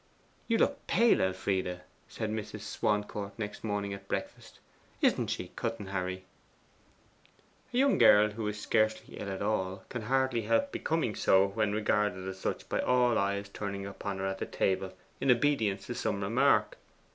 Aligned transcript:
'You 0.47 0.57
look 0.57 0.87
pale, 0.87 1.21
Elfride,' 1.21 1.81
said 2.07 2.31
Mrs. 2.31 2.61
Swancourt 2.61 3.37
the 3.37 3.43
next 3.43 3.63
morning 3.63 3.93
at 3.93 4.07
breakfast. 4.07 4.57
'Isn't 4.99 5.27
she, 5.27 5.49
cousin 5.55 5.85
Harry?' 5.85 6.25
A 7.71 7.77
young 7.77 7.99
girl 7.99 8.31
who 8.31 8.47
is 8.47 8.59
scarcely 8.59 9.17
ill 9.19 9.29
at 9.31 9.43
all 9.43 9.83
can 9.89 10.01
hardly 10.01 10.41
help 10.41 10.71
becoming 10.71 11.13
so 11.13 11.45
when 11.49 11.71
regarded 11.73 12.27
as 12.27 12.39
such 12.39 12.67
by 12.67 12.79
all 12.79 13.19
eyes 13.19 13.47
turning 13.49 13.85
upon 13.85 14.17
her 14.17 14.25
at 14.25 14.39
the 14.39 14.47
table 14.47 14.91
in 15.19 15.29
obedience 15.29 15.85
to 15.85 15.93
some 15.93 16.23
remark. 16.23 16.79